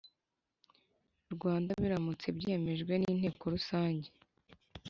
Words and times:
Rwanda 1.33 1.71
biramutse 1.81 2.27
byemejwe 2.37 2.93
n 2.97 3.03
Inteko 3.13 3.43
rusange 3.53 4.07